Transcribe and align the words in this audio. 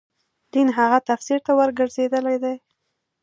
دین 0.53 0.67
هغه 0.79 0.97
تفسیر 1.09 1.39
ته 1.45 1.51
ورګرځېدل 1.59 2.25
دي. 2.43 2.55